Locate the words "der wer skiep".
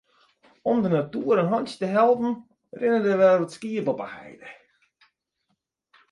3.05-3.85